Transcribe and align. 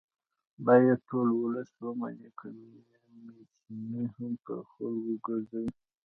باید 0.65 0.99
ټول 1.09 1.27
ولس 1.41 1.69
ومني 1.83 2.29
که 2.39 2.47
میچنې 3.25 4.03
هم 4.15 4.31
په 4.45 4.53
خلکو 4.71 5.15
ګرځوي 5.25 5.71